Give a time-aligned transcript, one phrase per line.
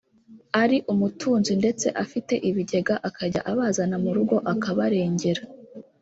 [0.61, 5.41] ari umutunzi ndetse afite ibigega akajya abazana mu rugo akabarengera